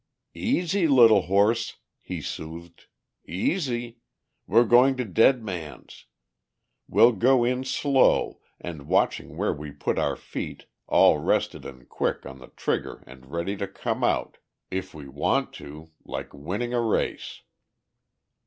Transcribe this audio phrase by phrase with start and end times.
[0.33, 2.87] "Easy, Little Horse," he soothed.
[3.27, 3.99] "Easy.
[4.47, 6.07] We're going to Dead Man's.
[6.87, 12.25] We'll go in slow and watching where we put our feet, all rested and quick
[12.25, 14.39] on the trigger and ready to come out...
[14.71, 15.91] if we want to!...
[16.03, 17.43] like winning a race."